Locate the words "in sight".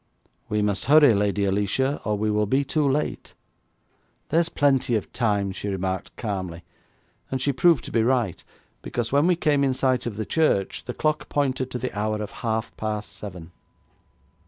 9.63-10.07